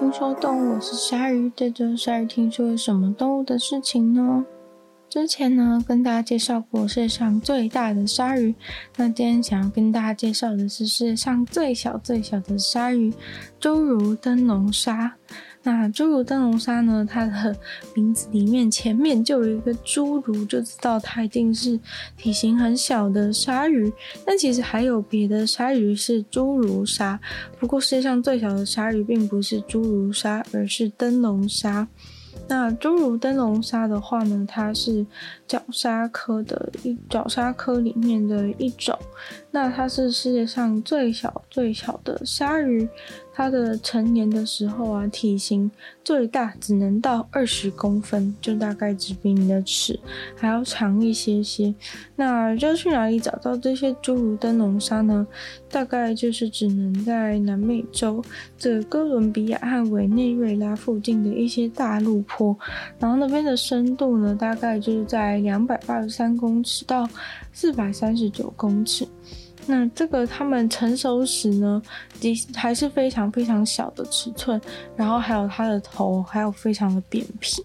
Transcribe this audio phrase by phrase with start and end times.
[0.00, 1.52] 听说动物，是鲨鱼。
[1.54, 4.46] 这周鲨鱼听说了什么动物的事情呢？
[5.10, 8.54] 之前呢，跟大家介绍过世界上最大的鲨鱼，
[8.96, 13.12] 那今天想要跟大家介绍的是世界上最小最小的鲨鱼——
[13.60, 15.14] 侏儒灯笼鲨。
[15.62, 17.54] 那侏儒灯笼鲨呢，它的
[17.94, 21.78] 名字里面前面就有一个侏儒，就知道它一定是
[22.16, 23.92] 体型很小的鲨鱼。
[24.24, 27.20] 但其实还有别的鲨鱼是侏儒鲨，
[27.58, 31.86] 不过世界上最小的鲨鱼并不是侏儒鲨，而是灯笼鲨。
[32.48, 35.04] 那侏儒灯笼鲨的话呢，它是
[35.50, 38.96] 角鲨科的一角鲨科里面的一种。
[39.50, 42.88] 那它是世界上最小最小的鲨鱼。
[43.32, 45.70] 它的成年的时候啊，体型
[46.04, 49.98] 最大只能到二十公分，就大概只比你的齿
[50.36, 51.74] 还要长一些些。
[52.16, 55.26] 那要去哪里找到这些侏儒灯笼鲨呢？
[55.70, 58.22] 大概就是只能在南美洲
[58.60, 62.54] 的哥伦比亚和委内瑞拉附近的一些大陆坡，
[62.98, 67.08] 然后那边的深度呢，大概就是在两百八十三公尺到
[67.52, 69.06] 四百三十九公尺。
[69.66, 71.80] 那这个它们成熟时呢，
[72.54, 74.60] 还是非常非常小的尺寸，
[74.96, 77.62] 然后还有它的头，还有非常的扁平，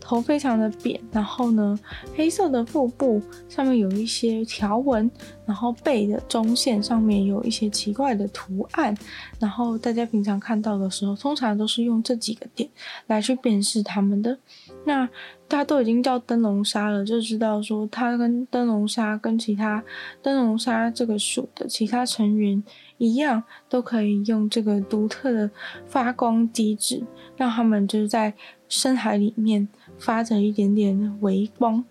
[0.00, 1.78] 头非常的扁，然后呢，
[2.16, 5.08] 黑色的腹部上面有一些条纹，
[5.46, 8.94] 然后背的中线上面有一些奇怪的图案，
[9.38, 12.68] 然后大家平常看到的时候，通常都是用这几个点
[13.06, 14.36] 来去辨识它们的。
[14.84, 15.08] 那
[15.50, 19.82] 它都已经叫灯笼沙了，就知道说它跟灯笼沙跟其他
[20.22, 22.62] 灯笼沙这个属的其他成员
[22.98, 25.50] 一样，都可以用这个独特的
[25.86, 27.02] 发光机制，
[27.36, 28.32] 让它们就是在
[28.68, 31.84] 深海里面发着一点点微光。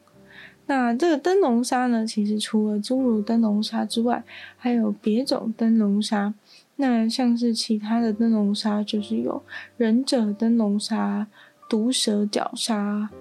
[0.65, 4.23] 那这个灯笼沙呢，其实除了侏儒灯笼沙之外，
[4.55, 6.33] 还有别种灯笼沙。
[6.77, 9.43] 那像是其他的灯笼沙，就是有
[9.75, 11.27] 忍者灯笼沙。
[11.69, 13.11] 毒蛇角鲨，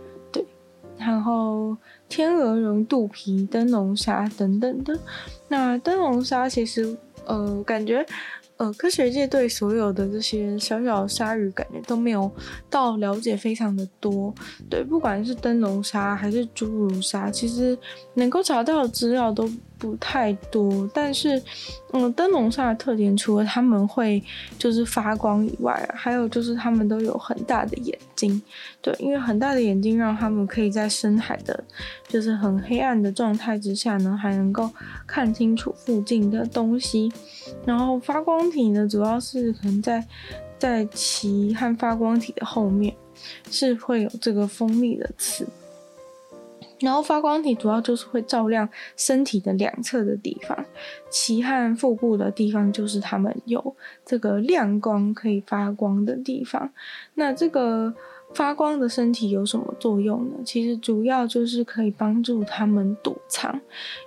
[0.98, 1.76] 然后
[2.08, 4.98] 天鹅绒肚皮灯笼鲨等等的。
[5.48, 8.04] 那灯笼鲨其实，呃，感觉。
[8.58, 12.28] 呃，科学界对所有的这些小小鲨鱼，感觉都没有
[12.68, 14.34] 到了解非常的多。
[14.68, 17.78] 对，不管是灯笼鲨还是侏儒鲨，其实
[18.14, 19.48] 能够查到的资料都
[19.78, 20.88] 不太多。
[20.92, 21.42] 但是，
[21.92, 24.22] 嗯，灯笼上的特点，除了它们会
[24.58, 28.40] 就是发光以外，还有就是它们都有很大的眼睛。
[28.82, 31.64] 对，因为很大的眼睛让它们可以在深海的，
[32.08, 34.70] 就是很黑暗的状态之下呢，还能够
[35.06, 37.10] 看清楚附近的东西。
[37.64, 40.04] 然后发光体呢，主要是可能在
[40.58, 42.94] 在鳍和发光体的后面
[43.50, 45.46] 是会有这个锋利的刺。
[46.80, 50.64] 然后发光体主要就是会照亮身体的两侧的地方，
[51.10, 56.70] 鳍和腹部的地方就是它们有这个亮光可以发光的地方。
[57.14, 57.94] 那这个。
[58.34, 60.34] 发光的身体有什么作用呢？
[60.44, 63.58] 其实主要就是可以帮助他们躲藏，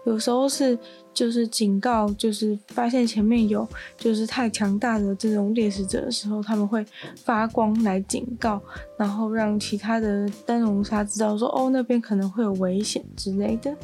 [0.05, 0.77] 有时候是
[1.13, 3.67] 就是警告，就是发现前面有
[3.97, 6.85] 就是太强大的这种猎食者的时候，他们会
[7.23, 8.61] 发光来警告，
[8.97, 13.75] 然后让其他的灯笼鲨知道说哦，那边可能会有危险之类的。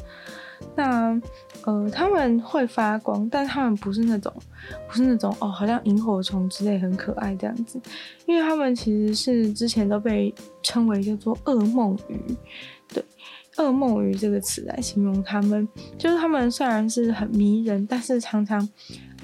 [0.74, 1.20] 那
[1.62, 4.32] 呃，他们会发光，但他们不是那种，
[4.88, 7.80] 不是那种哦，好像萤火虫之类很可爱这样子，
[8.26, 12.20] 因为他们其实是之前都被称为叫做噩梦鱼，
[13.58, 18.66] 噩梦鱼这个词来形容他们，就是他们虽然是很迷人，但是常常。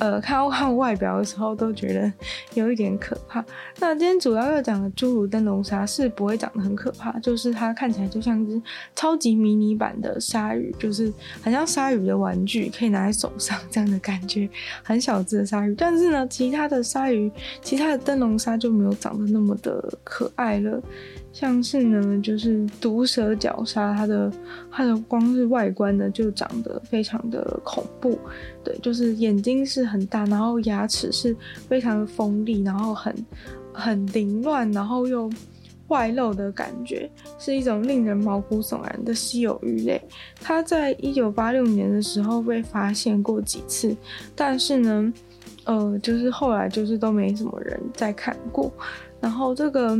[0.00, 2.12] 呃，看到看外表的时候都觉得
[2.54, 3.44] 有一点可怕。
[3.78, 8.60] 那今天主要要讲的侏儒灯笼鲨是不会长得很可怕，就是它看起来就像只
[8.96, 14.50] 超级迷你版的鲨鱼，就是很像鲨鱼的玩具，可以拿在手上这样的感觉，
[14.82, 15.72] 很小只的鲨鱼。
[15.76, 17.30] 但是呢，其他的鲨鱼，
[17.62, 20.82] 其他的灯笼鲨就没有长得那么的可爱了。
[21.34, 24.32] 像是呢，就是毒蛇角鲨，它的
[24.70, 28.16] 它的光是外观呢就长得非常的恐怖，
[28.62, 31.36] 对，就是眼睛是很大，然后牙齿是
[31.68, 33.12] 非常的锋利，然后很
[33.72, 35.28] 很凌乱，然后又
[35.88, 40.00] 外露的感觉，是一种令人毛骨悚然的稀有鱼类。
[40.40, 43.96] 它在一九八六年的时候被发现过几次，
[44.36, 45.12] 但是呢，
[45.64, 48.72] 呃，就是后来就是都没什么人再看过，
[49.20, 49.98] 然后这个。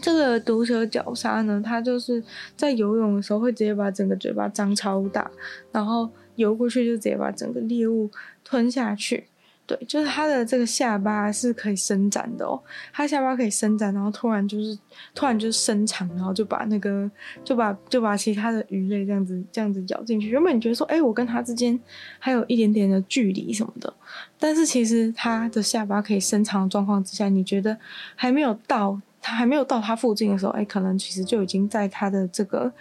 [0.00, 2.22] 这个毒蛇角鲨呢，它就是
[2.56, 5.30] 在游泳的时候会直接把整个嘴巴张超大，
[5.72, 8.10] 然后游过去就直接把整个猎物
[8.44, 9.24] 吞下去。
[9.66, 12.58] 对，就是它的这个下巴是可以伸展的哦，
[12.90, 14.78] 它下巴可以伸展，然后突然就是
[15.14, 17.10] 突然就是伸长，然后就把那个
[17.44, 20.28] 就把就把其他的鱼类这样子这样子咬进去。
[20.28, 21.78] 原本你觉得说，哎，我跟它之间
[22.18, 23.92] 还有一点点的距离什么的，
[24.38, 27.76] 但是其实它的下巴可以伸长的状况之下，你觉得
[28.16, 28.98] 还没有到
[29.28, 32.72] 还没有到它附近的时候，哎，可能其实就已经在它的这个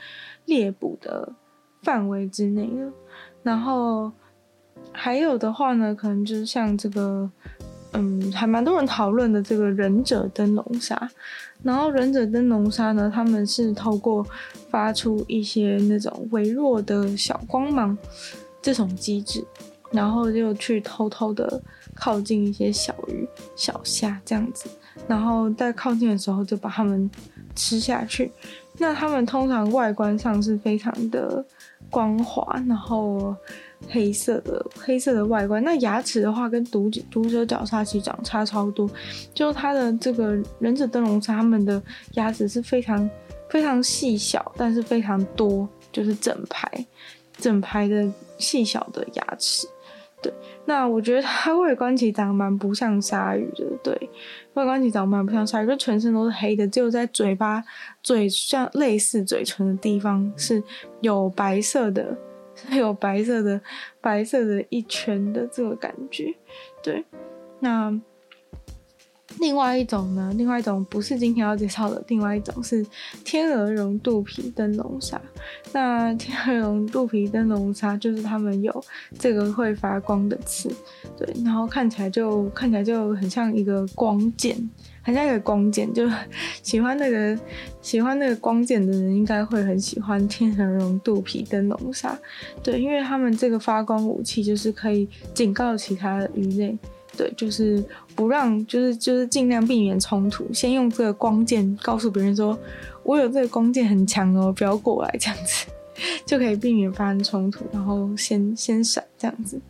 [0.46, 1.32] 猎捕的
[1.84, 2.92] 范围之内了，
[3.44, 4.12] 然后。
[4.94, 7.30] 还有的话呢，可能就是像这个，
[7.94, 11.10] 嗯，还蛮多人讨论的这个忍者灯笼鲨。
[11.64, 14.26] 然后忍者灯笼鲨呢，他们是透过
[14.70, 17.98] 发出一些那种微弱的小光芒
[18.62, 19.44] 这种机制，
[19.92, 21.62] 然后就去偷偷的
[21.96, 24.70] 靠近一些小鱼、小虾这样子，
[25.08, 27.10] 然后在靠近的时候就把它们
[27.56, 28.32] 吃下去。
[28.78, 31.44] 那它们通常外观上是非常的
[31.90, 33.36] 光滑，然后。
[33.88, 38.90] 黑色的黑色的外观，那牙齿的话跟毒毒蛇角鲨其实长差超多，
[39.36, 41.80] 就它的这个忍者灯笼鲨，它们的
[42.14, 43.08] 牙齿是非常
[43.52, 46.68] 非常细小，但是非常多，就是整排
[47.38, 49.68] 整排的细小的牙齿。
[50.66, 54.10] 那我觉得它外观其实长得蛮不像鲨鱼的，对，
[54.54, 57.64] 外观其实长得蛮不像鲨鱼，就全身都是黑的，只有在嘴巴
[58.02, 60.62] 嘴像类似嘴唇的地方是
[61.02, 62.18] 有白色的。
[62.74, 63.62] 有白色的、
[64.02, 66.34] 白色的一圈的这个感觉，
[66.82, 67.06] 对。
[67.60, 67.96] 那
[69.40, 70.34] 另外一种呢？
[70.36, 72.86] 另外一种不是今天要介绍的，另外一种是
[73.24, 75.22] 天鹅绒肚皮灯笼鲨。
[75.72, 78.84] 那 天鹅绒肚皮灯笼鲨就是它们有
[79.20, 80.70] 这个会发光的刺，
[81.18, 84.58] 对，然后看起来就看起来就很像一个光剑。
[85.04, 86.06] 很像一个光剑，就
[86.62, 87.40] 喜欢那个
[87.82, 92.20] 喜欢那个光剑的人，应该会很喜欢天鹅绒肚皮灯笼鲨。
[92.62, 96.78] 对，因为他们这个发光武器就是可以警告其他的鱼类，
[97.16, 97.82] 对，就是
[98.18, 102.58] 不让，就是就是尽量避免冲突，先用这个光剑告诉别人说，
[103.04, 105.68] 我有这个光剑很强哦，不要过来，这样子
[106.26, 109.62] 就可以避免发生冲突，然后先 先闪这样子。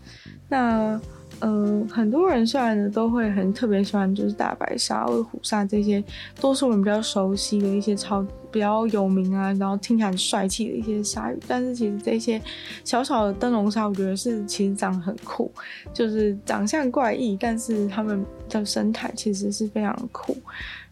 [0.50, 1.00] 那。
[1.40, 6.04] 呃，很多人虽然呢都会很特别喜欢，就是大白鲨或者虎鲨这些，
[6.42, 8.26] 都是我们比较熟悉的一些超
[8.58, 11.38] 比较有名啊，然后听起来很帅气的一些鲨鱼。
[11.48, 12.42] 但是其实这些
[12.84, 15.52] 小小的灯笼鲨，我觉得是其实长得很酷，
[15.94, 20.36] 就是长相怪异，但是它们的生态其实是非常酷，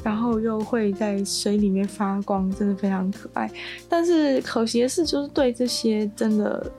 [0.04, 3.50] 然后又会在水里面发光，真的非常可爱。
[3.90, 6.72] 但是可惜的是，就是对这些真的。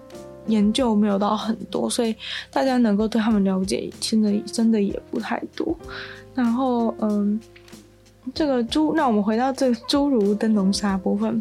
[0.49, 2.15] 研究没有到很多，所以
[2.53, 5.77] 大家能够对他们了解，真的真的也不太多。
[6.37, 7.41] 然后，嗯，
[8.35, 11.41] 这个侏，那我们回到这个侏儒灯笼鲨部分。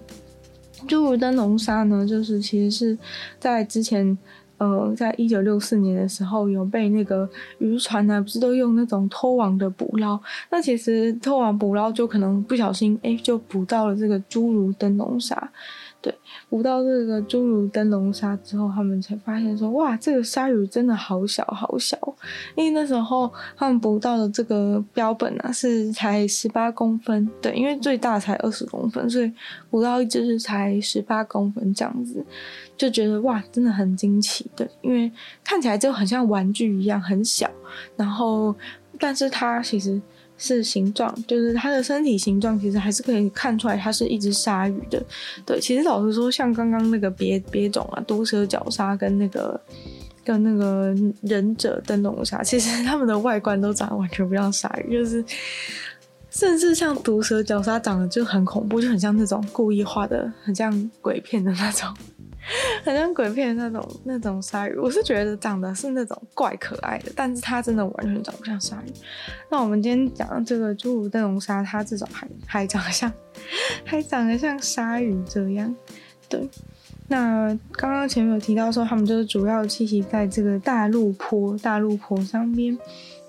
[0.88, 2.98] 侏儒灯笼鲨呢，就是其实是
[3.40, 4.18] 在之前，
[4.58, 7.28] 呃，在一九六四年的时候，有被那个
[7.58, 10.20] 渔船呢，不是都用那种偷网的捕捞？
[10.52, 15.52] 那其实偷网捕捞就可能不小心，哎，就捕到了这个侏儒灯笼鲨。
[16.06, 16.13] 对，
[16.52, 21.98] 捕到这个侏儒灯笼鲨之后，他们才发现说，哇，这个鲨鱼真的好小好小。
[22.54, 29.31] 因为那时候他们捕到的这个标本啊，是才十八公分，对，因为最大才二十公分，所以
[29.72, 32.24] 捕到一只是才十八公分这样子，
[32.78, 34.46] 就觉得哇，真的很惊奇。
[34.56, 35.12] 对，因为
[35.44, 37.50] 看起来就很像玩具一样，很小，
[37.96, 38.56] 然后，
[39.00, 40.00] 但是它其实。
[40.38, 45.02] 是形状，就是它的身体形状，其实还是可以看出来它是一只鲨鱼的。
[45.46, 49.60] 对，其实老实说，像刚刚那个别别种啊，毒蛇角鲨跟那个
[50.24, 55.24] 跟那个忍者灯笼鲨，其实它们的外观都长得完全不像鲨鱼，就是
[56.30, 61.95] 甚至像毒蛇角鲨长得就很恐怖，就很像那种故意画的，很像鬼片的那种。
[62.85, 68.92] 很像鬼片那种那种鲨鱼，我是觉得长得是那种怪可爱的，但是它真的完全长不像鲨鱼。
[69.49, 73.11] 那我们今天讲这个侏儒灯笼鲨，它至少还还长得像，
[73.83, 75.75] 还长得像鲨鱼这样。
[76.30, 76.47] 对，
[77.07, 82.78] 那刚刚前面有提到说，他们就是主要栖息在这个大陆坡、大陆坡上面，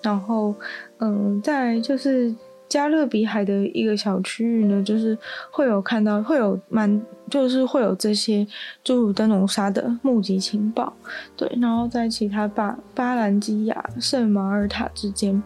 [0.03, 0.55] 然后
[0.99, 2.35] 嗯、呃，在就是。
[2.69, 5.17] 加勒比海的一个小区域呢，就是
[5.51, 8.47] 会有看到，会有蛮，就是会有这些
[8.85, 10.93] 侏儒灯笼鲨的目击情报，
[11.37, 11.51] 对。
[11.61, 15.41] 然后在其他巴巴兰基亚、圣马尔塔之间，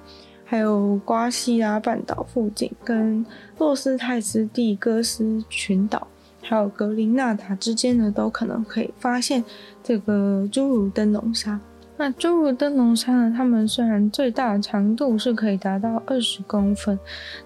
[0.44, 3.24] 还有瓜西拉半岛附近，跟
[3.58, 6.08] 洛斯泰斯蒂戈斯群岛，
[6.42, 9.44] 还有格林纳达之间呢，都可能可以发现
[9.82, 11.60] 这个侏儒灯笼鲨。
[12.00, 13.34] 那侏儒灯笼鲨呢？
[13.36, 16.98] 它们虽然最大的长度是可以达到二十公分，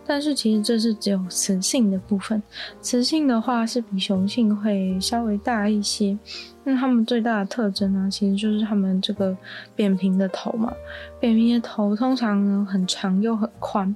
[0.07, 2.41] 但是其实这是只有雌性的部分。
[2.81, 6.17] 雌性的话是比雄性会稍微大一些。
[6.63, 9.37] 那它们最大的特征呢，其实就是它们这个
[9.75, 10.73] 扁平的头嘛。
[11.19, 13.93] 扁平的头通常呢很长又很宽。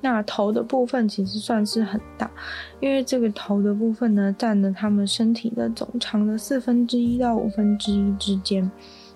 [0.00, 2.28] 那头的部分其实算是很大，
[2.80, 8.68] 因为这个头的部分呢占了它们身体的总长的四分之一到五分之一之间。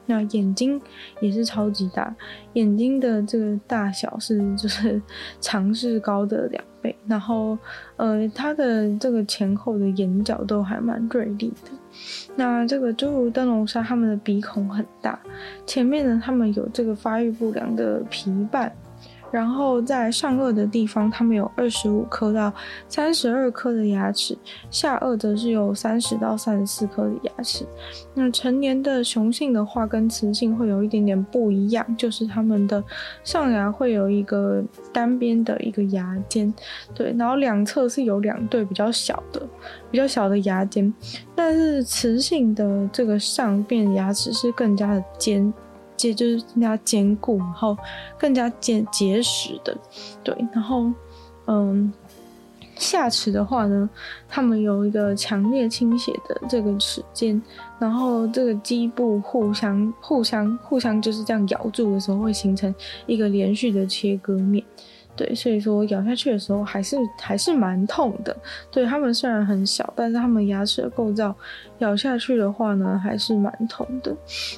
[0.07, 0.81] 那眼睛
[1.21, 2.15] 也是超级大，
[2.55, 5.01] 眼睛的这个大小是就是
[5.41, 7.59] 长是高的两倍，然后
[7.97, 11.71] 呃它的这个前后的眼角都还蛮锐利的。
[12.37, 15.19] 那这个侏儒灯笼鲨它们的鼻孔很大，
[15.67, 18.71] 前面呢它们有这个发育不良的皮瓣。
[19.31, 22.53] 然后在上颚的地方，它们有二十五颗到
[22.89, 24.37] 三十二颗的牙齿，
[24.71, 27.67] 下颚则是有三十到三十四颗的牙齿。
[28.15, 32.83] 那成年的雄性的话，跟雌性会有一点点不一样，就是它们的
[33.25, 34.63] 上牙会有一个
[34.93, 36.53] 单边的一个牙尖，
[36.95, 39.43] 对，然后两侧是有两对比较小的、
[39.91, 40.93] 比较小的牙尖，
[41.35, 45.53] 但是雌性的这个上边牙齿是更加的尖。
[46.13, 47.79] 就是更加坚固，然后
[48.19, 49.77] 更加结结实的，
[50.25, 50.37] 对。
[50.53, 50.91] 然后，
[51.47, 51.93] 嗯，
[52.77, 53.89] 下齿的话呢，
[54.29, 57.41] 他们有一个强烈倾斜的这个齿尖，
[57.79, 62.75] 然后这个基部互相、互相、互相就是这样咬住的时候，会形成
[63.07, 64.65] 一个连续的切割面。
[65.17, 68.37] 对，所以说咬下去的时候还是还是蛮痛的。
[68.71, 71.35] 对，它们虽然很小，但是它们牙齿的构造
[71.79, 74.17] 咬下去的话呢，还是蛮痛的。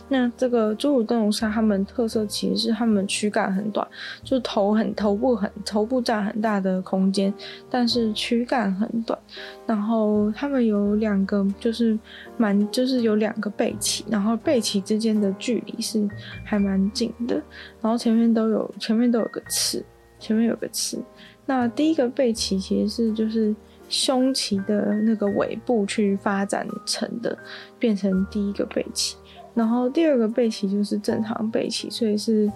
[0.08, 3.86] 那这个侏儒灯笼鲨它们特色其实是它们躯干很短，
[4.24, 7.32] 就头很头部很头部占很大的空间，
[7.68, 9.18] 但是躯干很短。
[9.66, 11.98] 然后它们有两个就是
[12.38, 16.08] 蛮就是有两个背鳍，然后背鳍之间的距离是
[16.44, 17.34] 还蛮近的，
[17.82, 19.84] 然后前面都有前面都有个刺。
[20.18, 21.02] 前面有个词，
[21.44, 23.54] 那第一个背鳍其实是就是
[23.88, 27.36] 胸鳍的那个尾部去发展成的，
[27.78, 29.16] 变成第一个背鳍。
[29.54, 32.50] 然后第二个背鳍就是正常背鳍，所以是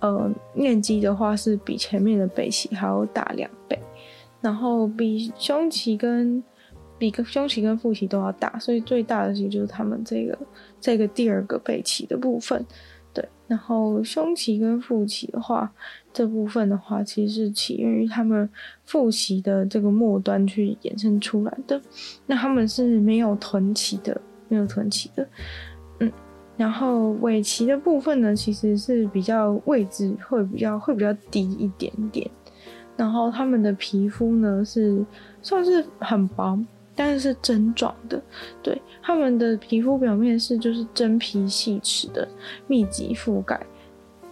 [0.00, 3.78] 呃面积的话是比前面的背鳍还要大两倍，
[4.40, 6.42] 然后比胸鳍跟
[6.98, 10.38] 比胸鳍跟腹鳍都要大，所以最大的其实就是他们这个
[10.80, 12.64] 这个第二个背鳍的部分。
[13.16, 15.72] 对，然后胸鳍跟腹鳍的话，
[16.12, 18.46] 这部分的话，其实是起源于他们
[18.84, 21.80] 腹鳍的这个末端去衍生出来的。
[22.26, 25.26] 那他们是没有臀鳍的，没有臀鳍的，
[26.00, 26.12] 嗯。
[26.58, 32.30] 然后尾鳍的部分呢，其实是比较位置会比较会比较低一点点。
[32.98, 35.02] 然后他们的皮肤呢，是
[35.40, 36.58] 算是很薄。
[36.96, 38.20] 但是是针状的，
[38.62, 42.26] 对，他们的皮肤表面是就是真皮细齿的
[42.66, 43.64] 密集覆盖，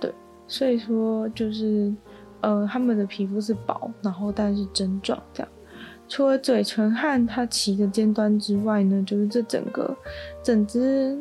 [0.01, 0.13] 对，
[0.49, 1.95] 所以说就是
[2.41, 5.49] 呃，他们的皮肤是薄，然后但是针状这样。
[6.09, 9.97] 除了嘴唇和它鳍的尖端之外呢，就是这整个
[10.43, 11.17] 整只。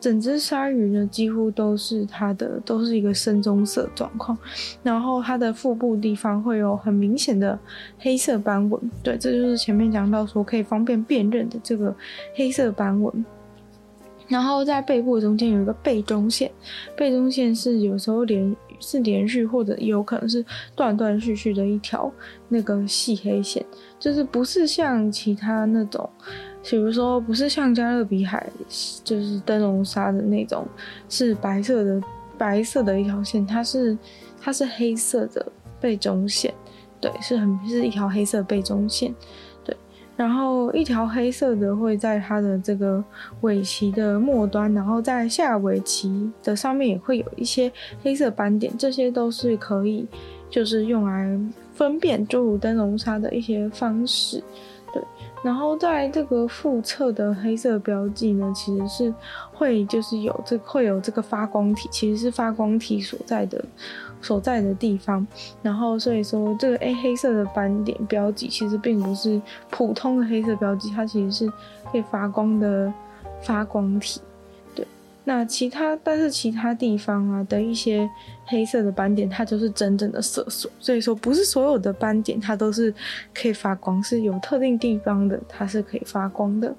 [0.00, 4.38] 整只鲨鱼呢，几乎都是它的都是一个深棕色状况，
[4.82, 7.58] 然后它的腹部地方会有很明显的
[7.98, 11.94] 黑色斑纹，对，这就是前面讲到说可以方便辨认的这个
[12.34, 13.24] 黑色斑纹。
[14.28, 16.50] 然后在背部中间有一个背中线，
[16.96, 20.44] 背中线是有时候连是连续或者有可能是
[20.76, 22.12] 断断续续的一条
[22.48, 23.64] 那个细黑线，
[23.98, 26.08] 就是不是像其他那种。
[26.62, 28.46] 比如说，不是像加勒比海
[29.02, 30.66] 就是灯笼鲨的那种，
[31.08, 32.02] 是白色的
[32.36, 33.96] 白色的一条线，它是
[34.40, 35.46] 它是黑色的
[35.80, 36.52] 背中线，
[37.00, 39.14] 对，是很是一条黑色背中线，
[39.64, 39.74] 对，
[40.16, 43.02] 然后一条黑色的会在它的这个
[43.40, 47.72] 尾鳍的末端，然后在下尾鳍的上面也会有一些
[48.02, 50.06] 黑色斑点，这些都是可以
[50.50, 51.38] 就是用来
[51.72, 54.42] 分辨侏儒灯笼鲨的一些方式。
[55.42, 59.14] 然后在这个腹侧的黑色标记呢，其实是
[59.52, 63.64] 会就是有这会有这个发光体，其实是发光体所在的
[64.20, 65.26] 所在的地方。
[65.62, 69.40] 然后所以说这个 A 黑色的斑点标记其实并不是
[69.70, 71.52] 普通的黑色标记，它其实是
[71.90, 72.92] 可以发光的
[73.40, 74.20] 发光体。
[75.28, 78.08] 那其他，但是其他地方啊的一些
[78.46, 80.70] 黑色的斑点，它就是真正的色素。
[80.80, 82.94] 所以说，不是所有的斑点它都是
[83.34, 86.74] 可以发光，是有特定地方的它是可以发光的。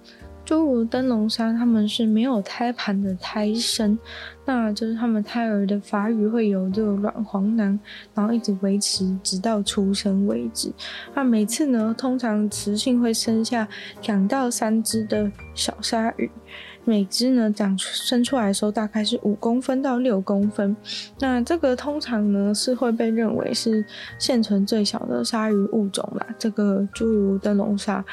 [0.47, 3.95] 侏儒灯笼鲨它们是没有胎盘的胎生，
[4.45, 7.79] 那就是它们胎儿的发育会有这个卵黄囊，
[8.15, 10.73] 然后一直维持直到出生为止。
[11.13, 13.67] 那每次呢，通常雌性会生下
[14.07, 16.27] 两到三只的小鲨鱼。
[16.85, 20.75] 每只呢长生出来的时候大概是五公分到六公分。
[21.19, 23.83] 那这个通常呢是会被认为是
[24.17, 26.25] 现存最小的鲨鱼物种啦。
[26.37, 28.03] 这个侏儒灯笼鲨。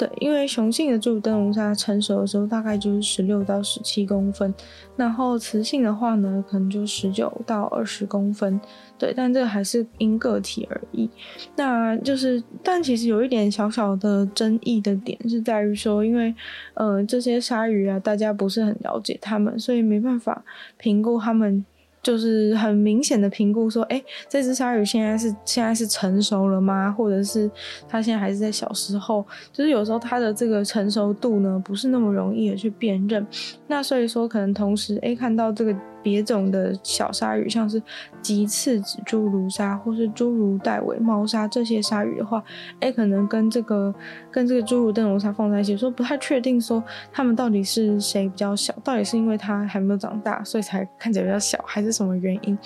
[0.00, 4.54] 对，因为雄性的柱灯笼鲨成熟的时候大概就是十六到十七公分，
[4.96, 8.58] 然后雌性的话呢，可能就十九到二十公分。
[8.96, 11.10] 对，但这个还是因个体而异。
[11.54, 16.34] 那就是，但其实有一点小小的争议的点是在于说，因为
[16.72, 20.42] 呃这些鲨鱼啊，大家不是很了解它们，所以没办法
[20.78, 21.62] 评估它们。
[22.02, 26.90] 就是很明显的评估说，哎、这只鲨鱼现在是现在是成熟了吗？
[26.90, 27.50] 或者是
[27.88, 29.24] 它现在还是在小时候？
[29.52, 33.26] 就是有时候它的这个成熟度呢，不是那么容易的去辨认。
[33.66, 35.74] 那所以说，可能同时，哎、看到这个。
[36.02, 37.82] 别种的小鲨鱼，像是
[38.22, 42.42] 棘刺指侏儒鲨或是侏儒带尾猫鲨这些鲨鱼的话，
[42.80, 43.94] 哎、可能跟这个
[44.30, 52.56] 跟这个侏儒灯笼鲨放在一起，说不太确定，说它们到底是谁比较小，到底是因为它还没有长大，所以才看起来比较小，还是什么原因？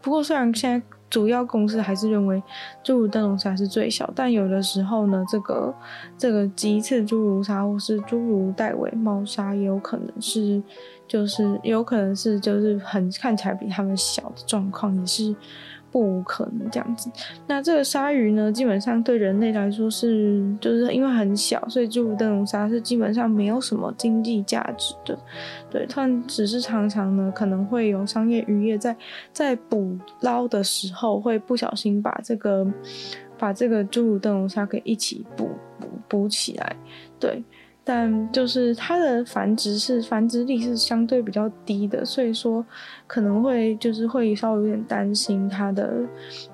[0.00, 0.86] 不过虽然现在。
[1.10, 2.40] 主要公司还是认为
[2.84, 5.74] 侏儒灯笼鲨是最小，但有的时候呢，这个
[6.16, 10.62] 这个棘刺侏儒鲨或是侏儒带尾猫鲨也有可能是，
[11.10, 15.36] 就是有可能是就是很看起来比它们小的状况也是。
[15.92, 17.10] 不无可能这样子。
[17.48, 25.18] 那这个鲨鱼呢，基本上对人类来说是，就是因为很小，所以侏儒灯笼鲨是基本上没有什么经济价值的。
[25.68, 28.96] 对，它只是常常呢，可能会有商业渔业在
[29.32, 32.64] 在捕捞的时候，会不小心把这个
[33.36, 35.50] 把这个侏儒灯笼鲨给一起捕
[35.80, 36.76] 捕捕起来。
[37.18, 37.42] 对。
[37.92, 42.64] 但就是它的繁殖是繁殖力是相对比较低的，所以说
[43.04, 45.92] 可能会就是会稍微有点担心它的，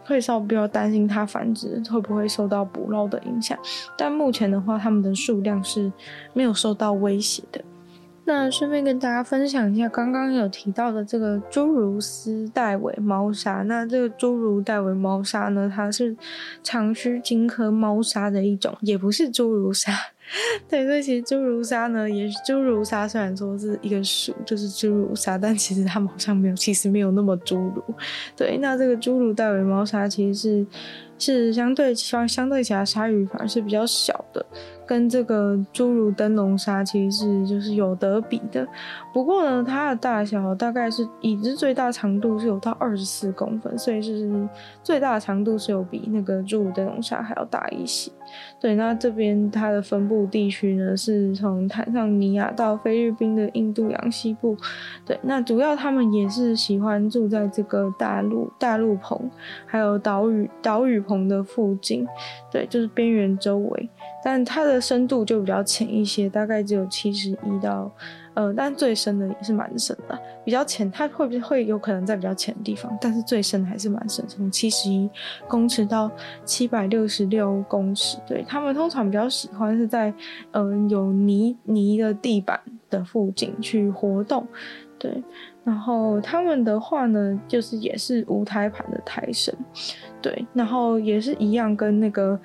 [0.07, 3.59] 会稍微比较担心它繁殖会不会受到捕捞的影响。
[3.99, 5.93] 但目前的话，它们的数量是
[6.33, 7.61] 没有受到威胁的。
[8.29, 13.63] 那顺便跟大家分享一下，刚刚有提到的这个侏儒丝带尾猫砂。
[13.63, 16.17] 那这个侏儒带尾猫砂呢，它是
[16.61, 19.93] 长须鲸科猫砂的一种，也不是侏儒砂。
[20.69, 27.81] 对，所以其实侏儒砂呢，也是侏儒砂，虽然说是一个属，就是侏儒砂，但其实它好像没有，其实没有那么侏儒。
[28.37, 30.67] 对，那这个侏儒带尾猫砂其实是
[31.19, 34.45] 是相对相相对其他鲨鱼反而是比较小的。
[34.87, 38.65] 跟这个侏儒灯笼鲨其实是就是有得比的，
[39.13, 44.49] 不过呢，它的大小大概是已知最大长度是有到二十四公分，所以是
[44.85, 48.13] 最大的长度是有比那个侏儒灯笼鲨还要大一些。
[48.61, 54.57] 对，那这边它的分布地区呢，是从坦桑尼亚到菲律宾的印度洋西部。
[55.05, 59.31] 对，那主要他们也是喜欢住在这个大陆大陆棚，
[59.67, 62.07] 还有岛屿岛屿棚的附近。
[62.51, 63.91] 对，就是边缘周围，
[64.25, 67.91] 但它的深度就比较浅一些，大概只有七十一到。
[68.37, 75.09] 呃，但最深的也是蛮深的，比较浅，它会不会有可能在比较浅的地方，但是最深的还是蛮深，从七十一
[75.49, 76.11] 公尺到
[76.45, 78.19] 七百六十六公尺。
[78.27, 80.13] 对，他们通常比较喜欢是在
[80.51, 84.47] 嗯、有泥泥的地板的附近去活动，
[84.99, 85.25] 对，
[85.65, 89.55] 然后他们的话呢，就是也是无胎盘的胎生，
[90.21, 92.39] 对，然后也是一样跟那个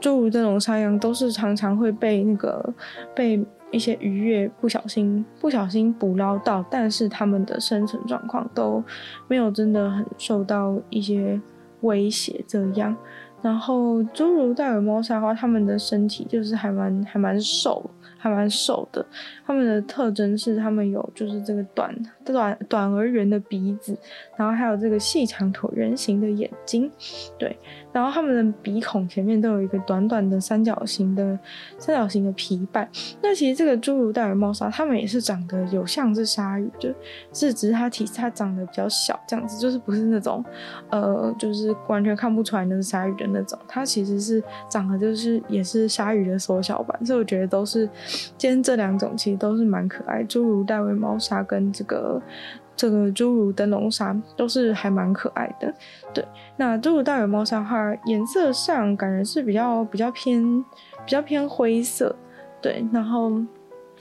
[0.00, 2.72] 侏儒这种山羊，都是常常会被那个
[3.16, 3.44] 被。
[3.74, 8.82] 一些渔业不小心不小心捕捞到，但是它们的生存状况都
[9.28, 11.40] 没有真的很受到一些
[11.80, 12.96] 威胁这样。
[13.42, 17.90] 然后侏儒带尾猫鲨的话，它们的身体就是还蛮还蛮瘦。
[18.16, 19.04] 还蛮瘦的，
[19.44, 23.94] 它们的特征是它们有就是这个短短短而圆的鼻子，
[24.34, 26.90] 然后还有这个细长椭圆形的眼睛，
[27.38, 27.54] 对，
[27.94, 31.38] 然后它们的鼻孔前面都有一个短短的三角形的
[31.78, 32.86] 三角形的皮瓣。
[33.22, 36.92] 那其实这个侏儒带尾猫鲨，它们也是长得有像是鲨鱼，就
[37.32, 40.44] 是只是它体它长得比较小，这样子就是不是那种
[40.90, 47.88] 呃就是完全看不出来那是鲨鱼的那种，它其实是长得就是也是鲨鱼的缩小版，所以我觉得都是。
[48.36, 52.20] 今天这两种其实都是蛮可爱，侏儒带尾猫鲨跟这个
[52.76, 55.72] 这个侏儒灯笼鲨都是还蛮可爱的。
[56.12, 56.24] 对，
[56.56, 60.42] 那侏儒带尾猫鲨的话，颜色上感觉是比较比较偏
[61.04, 62.14] 比较偏灰色，
[62.60, 63.32] 对，然后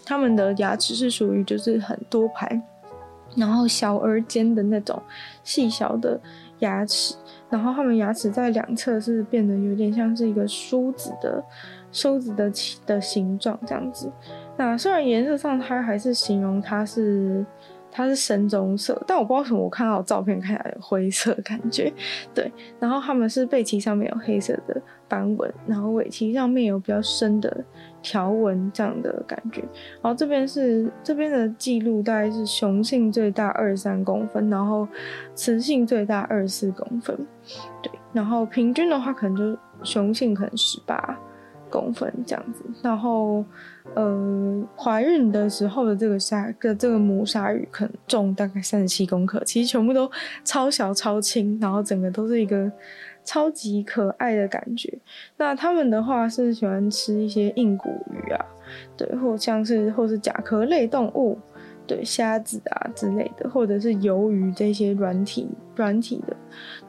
[0.06, 2.62] 它们的牙齿是属于就是很多排，
[3.36, 5.02] 然后小而尖的那种
[5.44, 6.20] 细小的
[6.60, 7.16] 牙齿，
[7.50, 11.44] 然后它们牙齿在两侧是变得有点像是一个梳子的。
[11.96, 12.52] 梳子的
[12.88, 14.12] 的形状这样子，
[14.58, 17.46] 那虽然颜色上它还是形容它是
[17.96, 21.94] 它是深棕色，但我不知道为什么我看到照片看起来有灰色的感觉，
[22.34, 27.64] 对，然后它们是背鳍上面有黑色的斑纹，然后尾鳍上面有比较深的
[28.02, 29.62] 条纹这样的感觉。
[30.02, 34.88] 然后这边是这边的记录大概是雄性最大二十三公分，然后
[35.36, 37.16] 雌性最大二十四公分，
[37.84, 41.20] 对，然后平均的话可能就雄性可能十八
[41.74, 43.44] 公分这样子，然后，
[43.96, 50.08] 呃，怀孕的时候的这个鲨的这个母鲨鱼可能重大概三十七公克，其实全部都
[50.44, 52.72] 超小超轻，然后整个都是一个
[53.26, 54.96] 超级可爱的感觉。
[55.38, 58.46] 那他们的话是喜欢吃一些硬骨鱼啊，
[58.96, 61.40] 对，或像是或是甲壳类动物。
[61.86, 66.36] 对虾子啊之类的，或者是鱿鱼这些软体软体的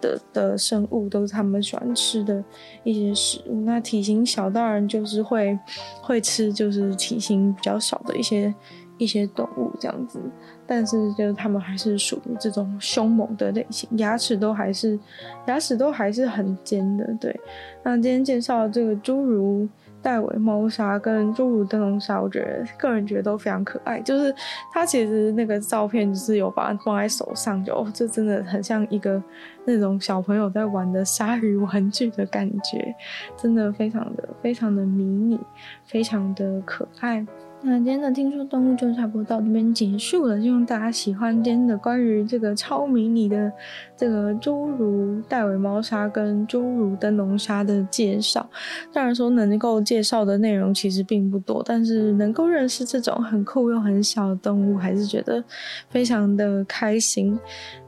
[0.01, 2.43] 的的生物，都是他们喜欢吃的
[2.83, 3.61] 一些食物。
[3.63, 5.59] 那体型小，当然就是会
[6.03, 8.55] 会吃，就是体型比较小的一些
[8.99, 10.21] 一些动物这样子。
[10.67, 14.99] 但是就是他们还是属于这种凶猛的类型，牙齿都还是
[15.47, 17.07] 牙齿都还是很尖的。
[17.21, 17.39] 对，
[17.83, 19.69] 那今天介绍这个侏儒。
[20.05, 23.99] 戴尾猫鲨跟侏儒灯笼鲨，我觉得个人觉得都非常可爱。
[24.01, 24.33] 就是
[24.71, 29.21] 它其实那个照片，就是有把它放在手上，就哦，这真的很像一个
[29.65, 32.95] 那种小朋友在玩的鲨鱼玩具的感觉，
[33.35, 35.41] 真的非常的非常的迷你，
[35.87, 37.27] 非常的可爱。
[37.67, 43.51] 那今天的听说动物就差不多到这边结束了，希望大家喜欢今天的关于这个超迷你的
[43.97, 48.45] 这个侏儒带尾猫砂跟侏儒灯笼砂的介绍。
[48.93, 55.43] 当然说能够介绍的内容其实并不多，但是能够认识这种很酷又很小的动物，还是觉得
[55.89, 57.39] 非常的开心。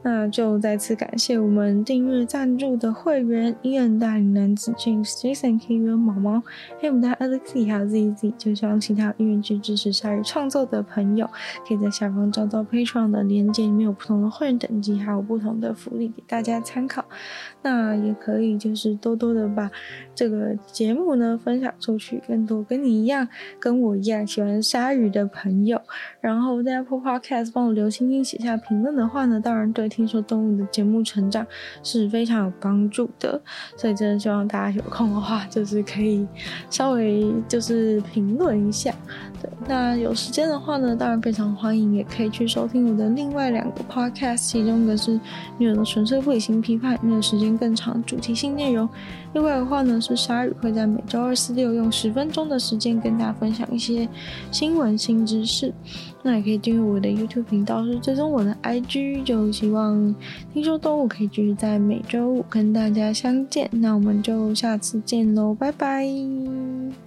[0.01, 6.41] 那就再次感谢我们订阅赞助的会员：Ian 大龄男子 James Jason K 跟毛毛，
[6.79, 9.57] 还有我们的 Alexi 还有 ZZ，就希望其他音乐剧。
[9.57, 11.27] 支持鲨鱼创作的朋友，
[11.67, 17.05] 可以在下方找到 Patreon 的链接，里面有不同的会员等级，还有不同的福利给大家参考。
[17.67, 19.69] 那也可以就是多多的把
[20.15, 23.27] 这个节目呢分享出去，更多跟你一样、
[23.59, 25.77] 跟我一样喜欢鲨鱼的朋友。
[26.21, 31.45] 然后在 Apple Podcast 帮我留星星、写下评论的话呢，当然对听说动物的节目成长
[31.83, 33.41] 是非常有帮助的。
[33.75, 36.25] 所以真的希望大家有空的话，就是可以
[36.69, 38.93] 稍微就是评论一下。
[39.41, 45.19] 对，那有时间的话呢，当然非常欢迎，也可以去收听我的另外两个 podcast，其中一个是
[45.57, 48.87] 女人的纯粹不理性批判，没有时间更长主题性内容；
[49.33, 54.07] 另外的话呢是鲨鱼，会在每周二、四、六用十分钟的时间跟大家分享一些
[54.51, 55.73] 新闻新知识。
[56.23, 60.13] 那也可以订阅我的 YouTube 频道，是追踪我的 IG，就希望
[60.53, 63.69] 听说动物可以继续在每周五跟大家相见。
[63.71, 67.06] 那我们就下次见喽，拜拜。